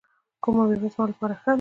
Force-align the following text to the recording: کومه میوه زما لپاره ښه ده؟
کومه 0.43 0.63
میوه 0.69 0.87
زما 0.93 1.05
لپاره 1.11 1.35
ښه 1.41 1.45
ده؟ 1.49 1.49